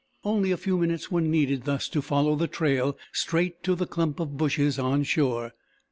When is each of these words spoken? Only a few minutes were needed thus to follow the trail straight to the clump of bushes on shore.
Only 0.23 0.49
a 0.49 0.57
few 0.57 0.79
minutes 0.79 1.11
were 1.11 1.21
needed 1.21 1.65
thus 1.65 1.87
to 1.89 2.01
follow 2.01 2.35
the 2.35 2.47
trail 2.47 2.97
straight 3.13 3.61
to 3.61 3.75
the 3.75 3.85
clump 3.85 4.19
of 4.19 4.35
bushes 4.35 4.79
on 4.79 5.03
shore. 5.03 5.53